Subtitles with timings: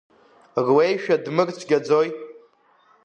[0.65, 2.09] Рлеишәа дмырцәгьаӡои?